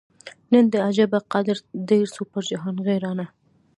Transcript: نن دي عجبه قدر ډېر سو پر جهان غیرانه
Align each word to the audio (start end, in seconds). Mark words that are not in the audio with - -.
نن 0.51 0.65
دي 0.71 0.77
عجبه 0.87 1.19
قدر 1.33 1.57
ډېر 1.89 2.05
سو 2.15 2.21
پر 2.31 2.43
جهان 2.49 2.75
غیرانه 2.87 3.25